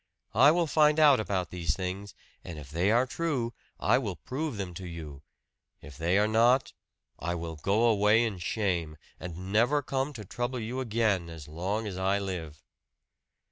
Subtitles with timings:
[0.33, 4.57] I will find out about these things; and if they are true, I will prove
[4.57, 5.21] them to you.
[5.79, 6.73] If they are not,
[7.19, 11.85] I will go away in shame, and never come to trouble you again as long
[11.85, 12.63] as I live."